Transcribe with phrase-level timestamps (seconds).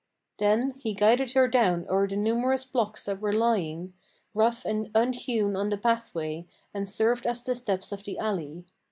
[0.39, 3.93] Then he guided her down o'er the numerous blocks that were lying,
[4.33, 8.65] Rough and unhewn on the pathway, and served as the steps of the alley.